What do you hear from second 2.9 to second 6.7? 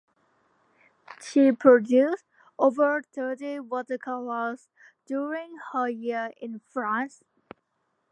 thirty watercolors during her year in